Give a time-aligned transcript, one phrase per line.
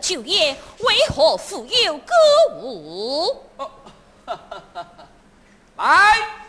[0.00, 2.14] 爱卿，今日九爷，为何复有歌
[2.56, 3.44] 舞？
[5.76, 6.39] 来，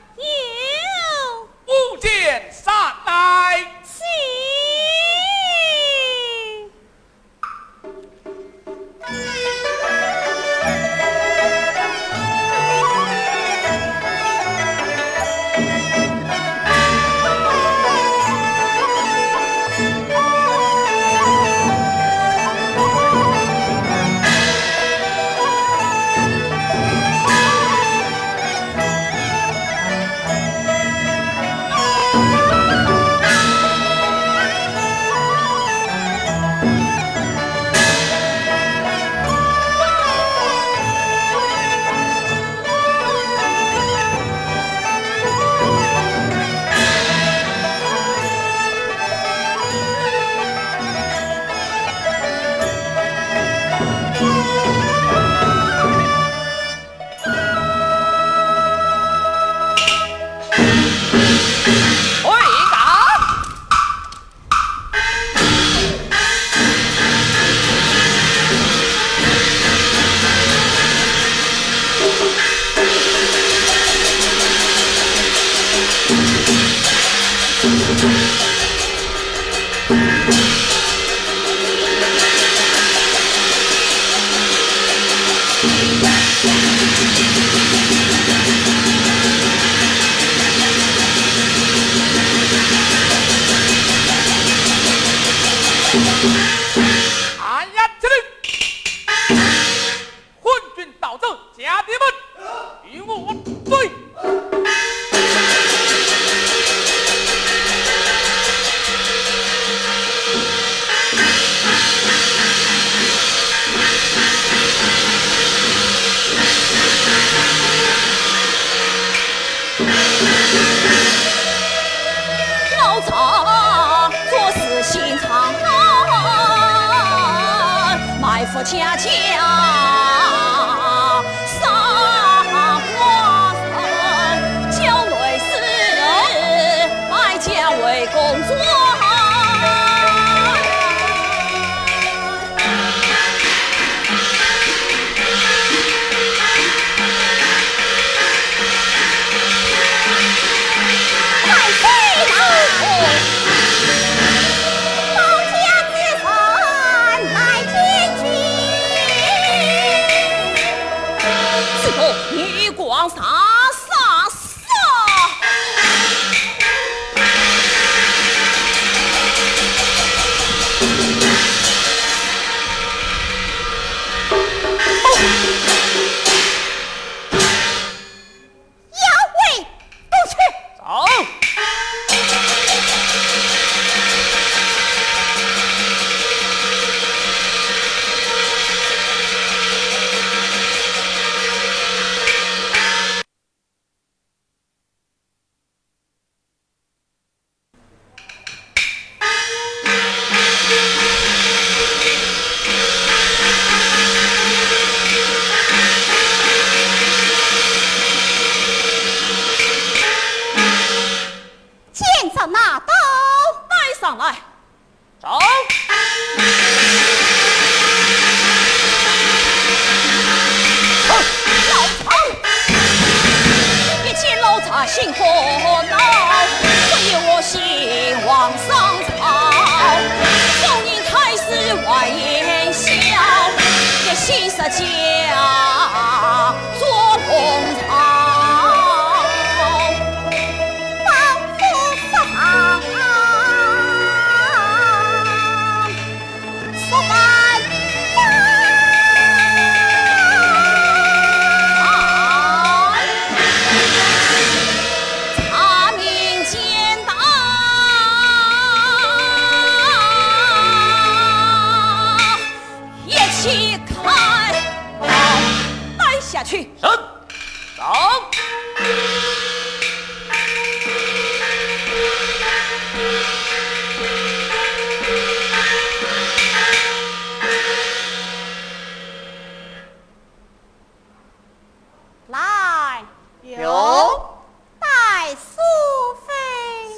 [214.12, 214.51] 上来。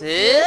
[0.04, 0.43] আছে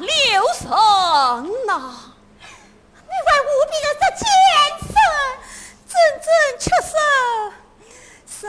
[0.00, 0.08] 刘
[0.60, 0.70] 程
[1.68, 2.14] 啊
[3.04, 4.60] 你为何变得这贱人
[5.88, 6.28] 真整
[6.58, 6.92] 确实
[8.26, 8.46] 三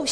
[0.00, 0.06] 不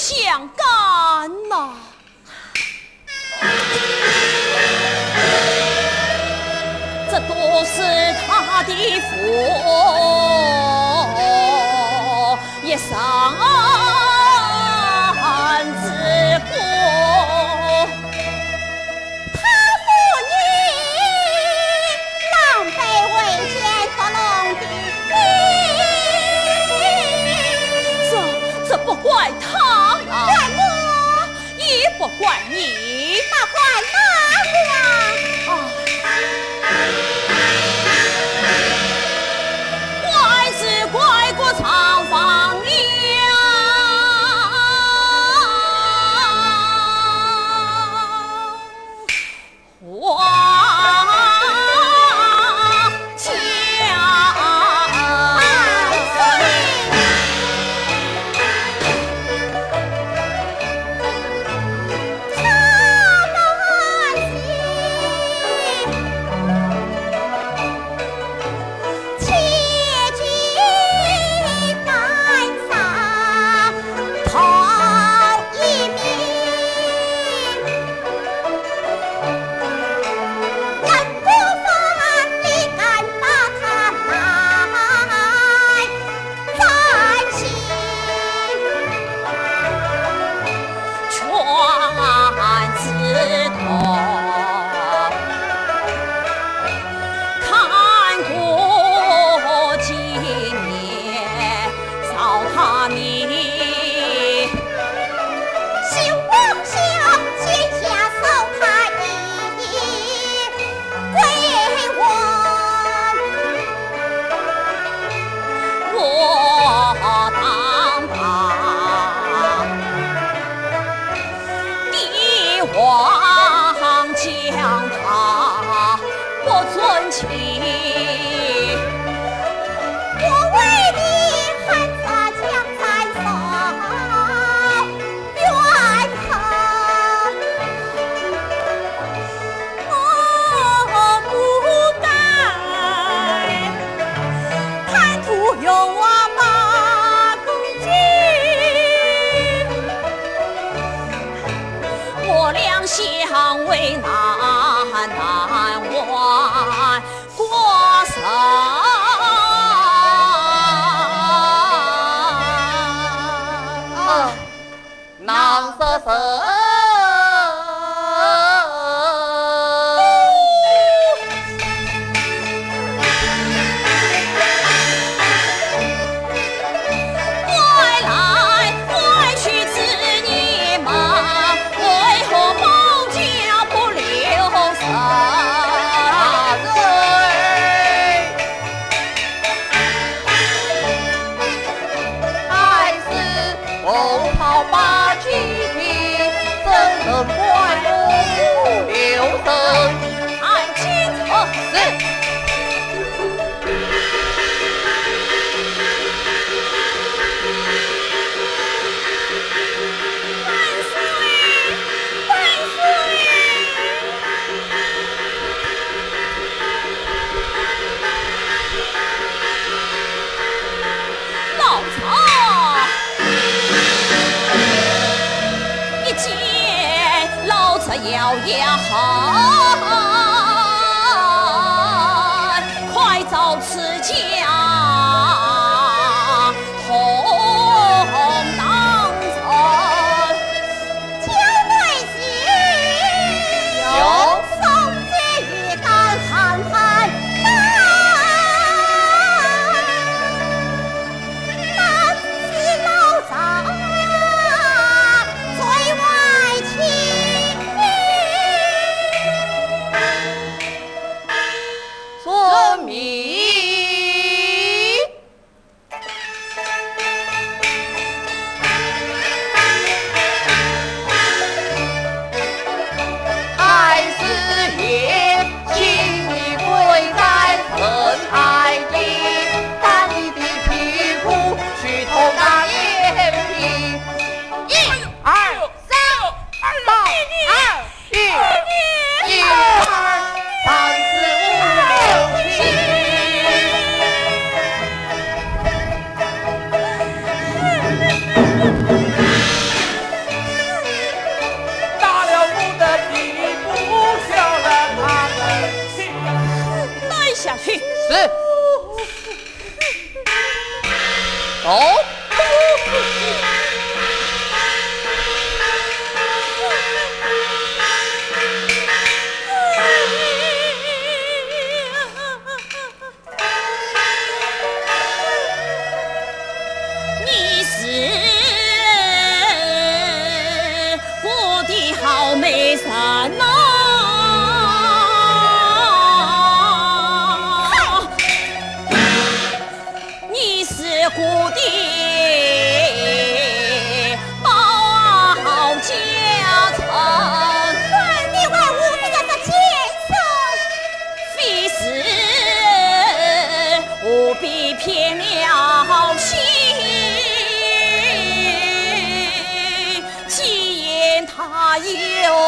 [361.85, 362.48] 有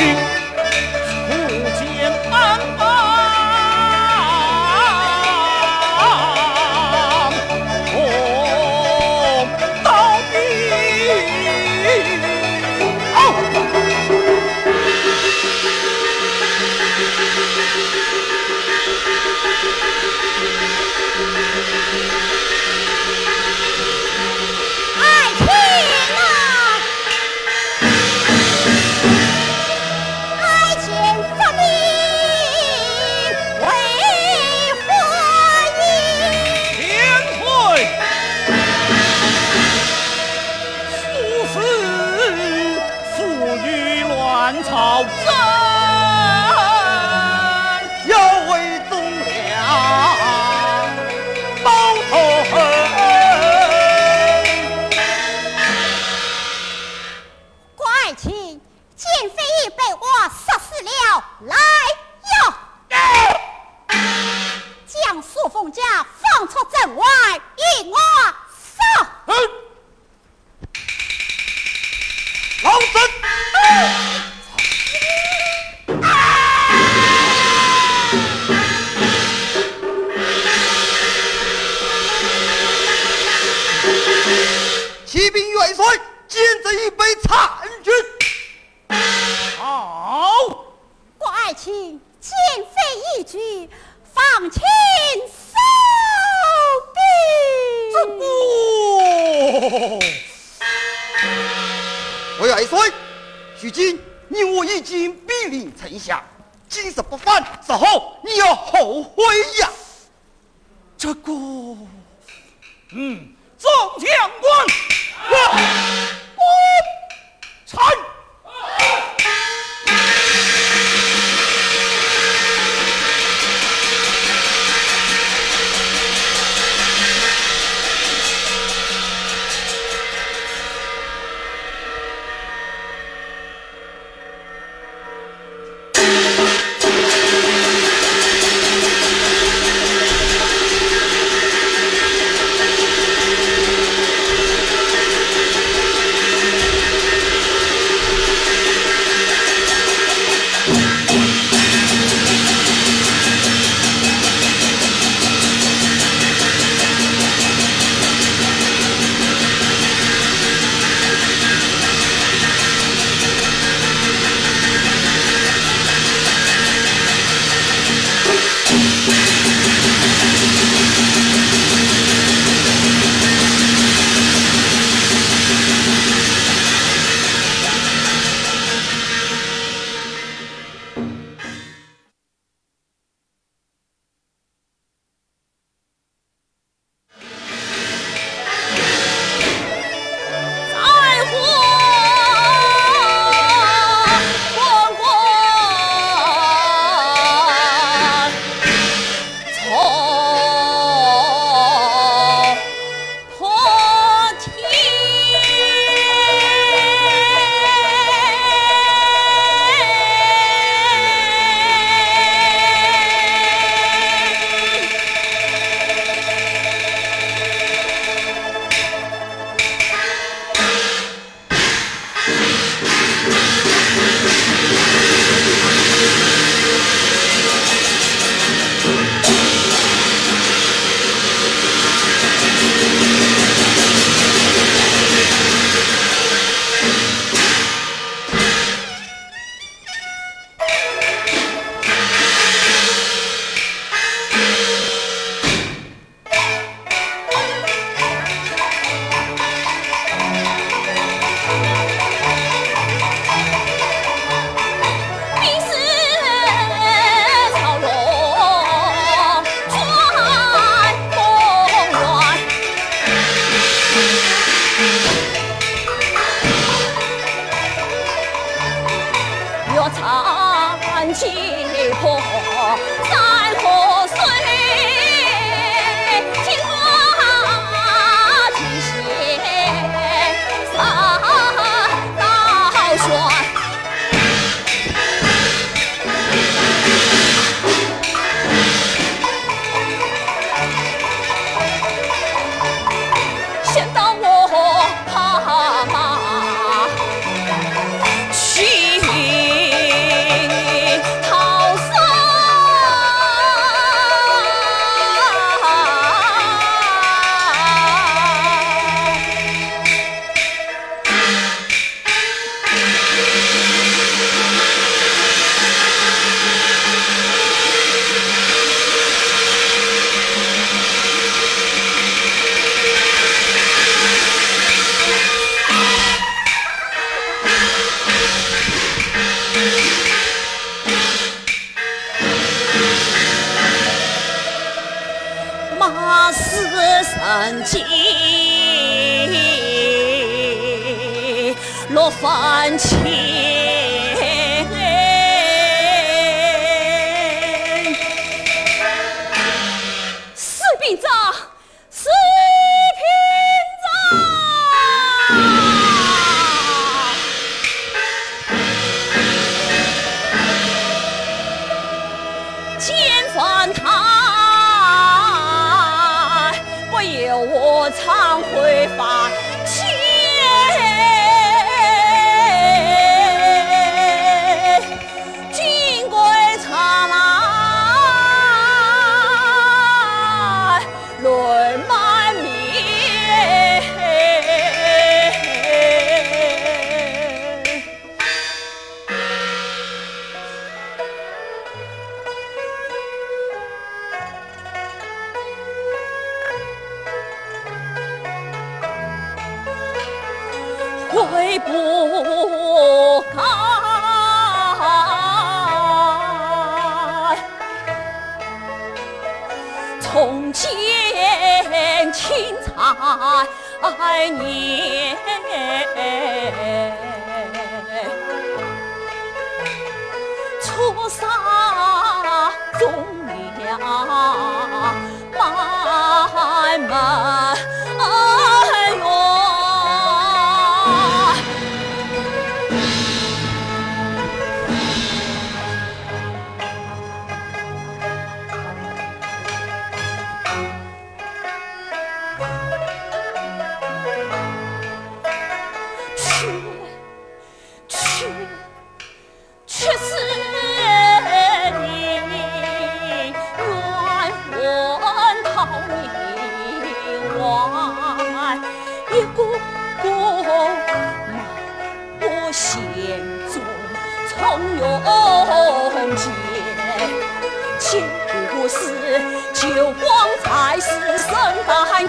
[0.00, 0.37] 元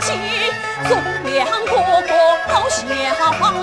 [0.10, 2.02] 是送两个国
[3.40, 3.59] 好。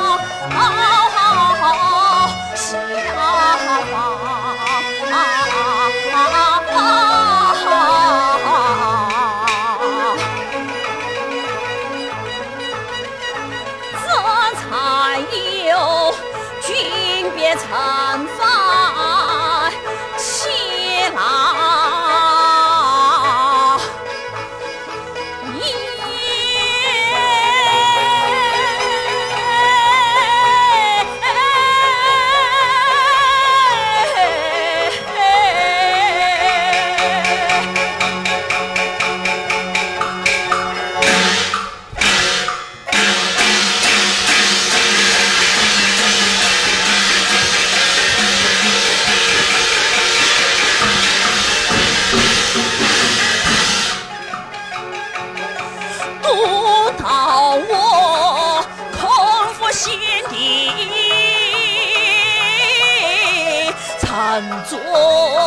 [64.67, 65.46] 做。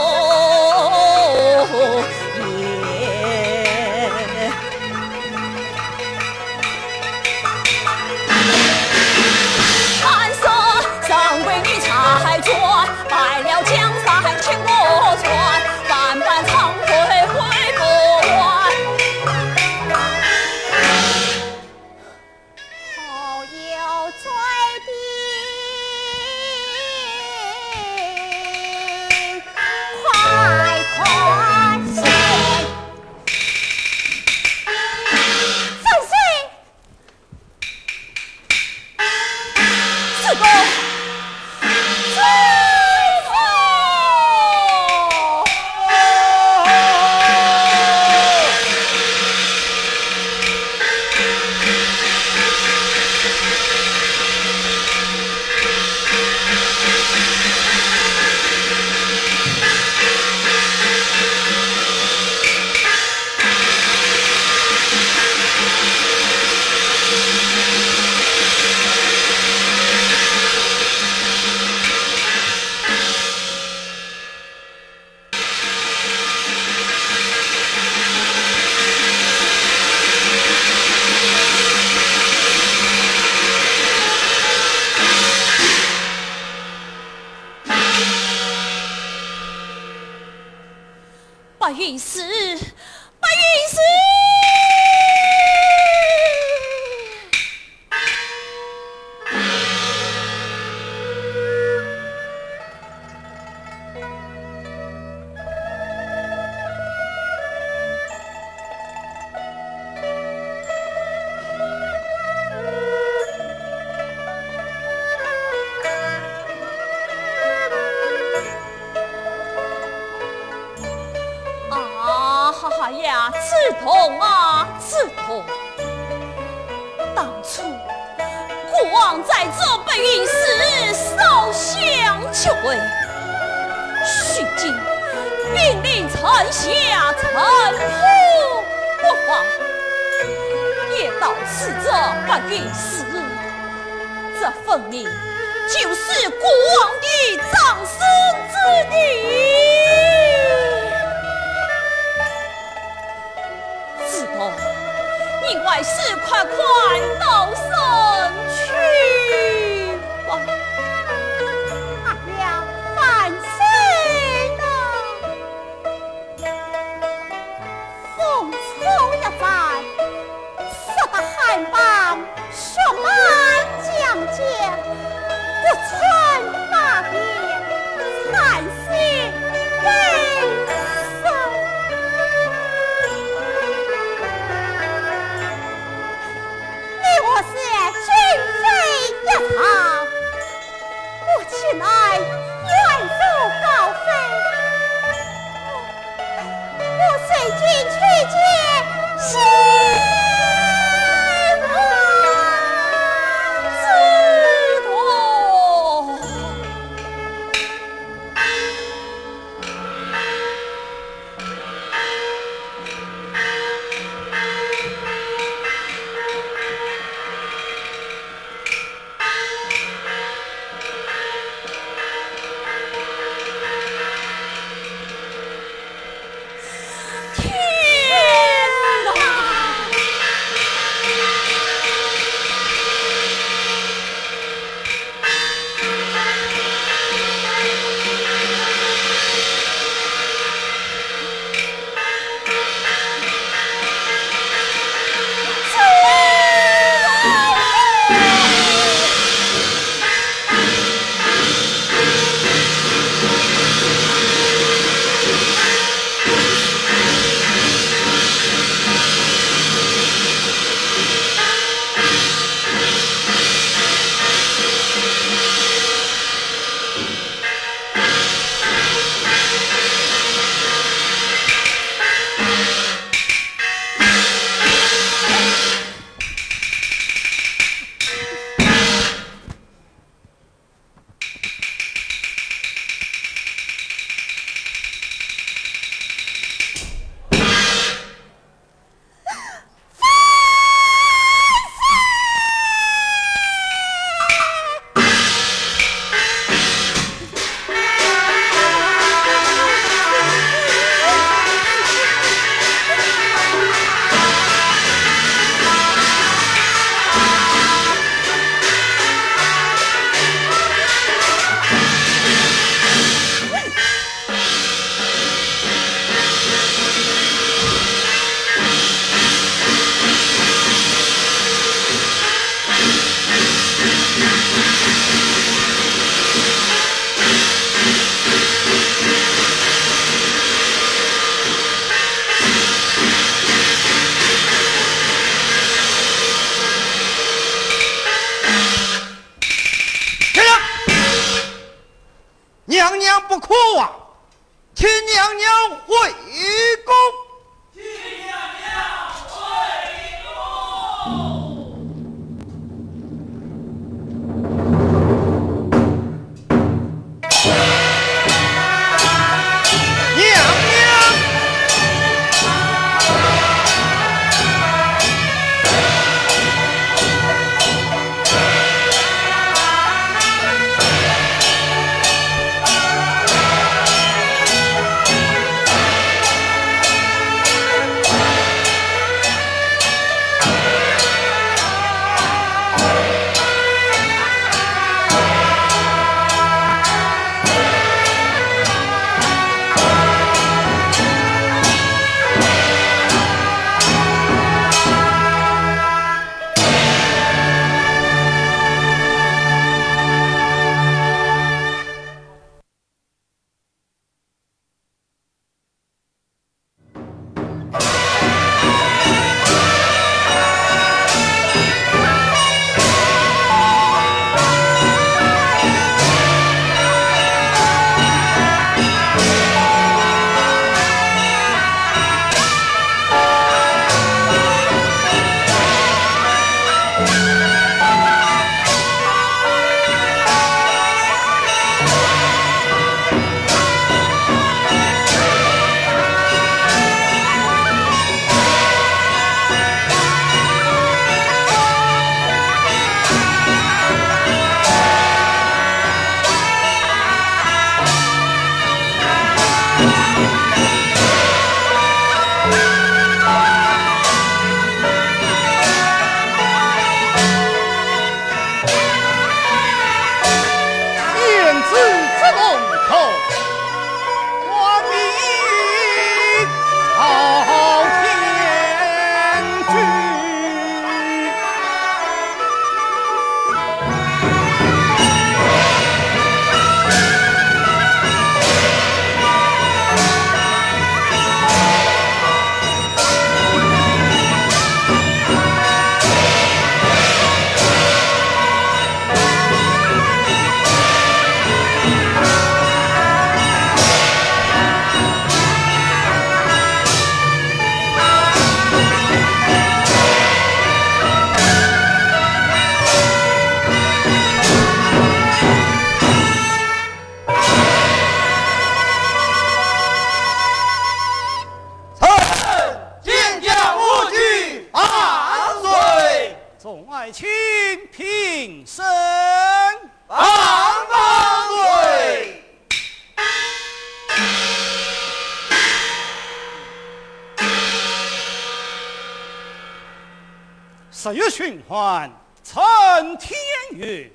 [532.51, 533.37] 趁天
[533.73, 534.11] 月，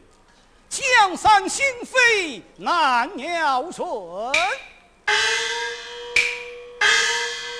[0.69, 3.87] 江山心飞难鸟存。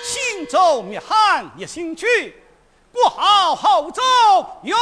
[0.03, 2.43] 新州灭汉一心去，
[2.91, 4.03] 国号后周
[4.65, 4.77] 远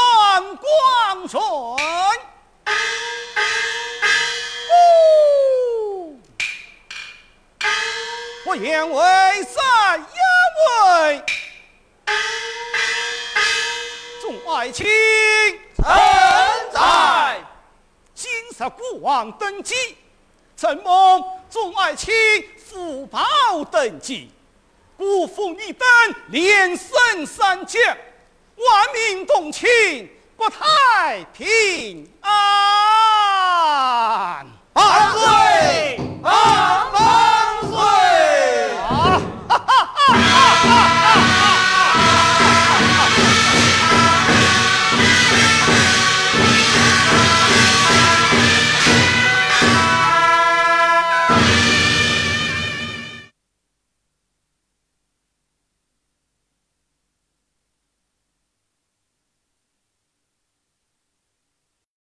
[0.57, 1.43] 光顺。
[8.47, 10.05] 我愿为三一
[11.05, 11.23] 为。
[14.55, 14.87] 爱卿
[15.83, 15.93] 臣
[16.73, 17.39] 在。
[18.15, 19.75] 今日国王登基，
[20.55, 22.15] 怎蒙众爱卿
[22.57, 23.21] 福报
[23.71, 24.31] 登基？
[24.97, 25.89] 姑父你等
[26.29, 27.97] 连胜三将，万
[28.95, 32.31] 民同庆，国泰平安。
[34.75, 35.99] 万岁！
[36.23, 37.77] 万万岁！
[38.79, 38.87] 哈
[39.49, 40.07] 哈哈哈
[40.63, 41.02] 哈！